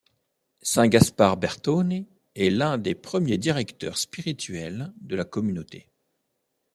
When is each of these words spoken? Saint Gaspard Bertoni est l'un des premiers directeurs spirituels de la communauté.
Saint 0.63 0.87
Gaspard 0.87 1.37
Bertoni 1.37 2.07
est 2.33 2.49
l'un 2.49 2.79
des 2.79 2.95
premiers 2.95 3.37
directeurs 3.37 3.99
spirituels 3.99 4.91
de 4.99 5.15
la 5.15 5.25
communauté. 5.25 5.91